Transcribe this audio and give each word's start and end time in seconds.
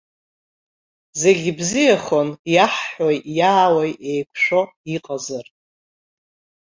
Зегь 1.21 1.47
бзиахон, 1.57 2.29
иаҳҳәои 2.53 3.17
иаауеи 3.37 3.93
еиқәшәо 4.11 4.61
иҟазар! 4.95 5.45